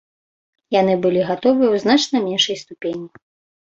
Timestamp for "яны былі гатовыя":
0.77-1.69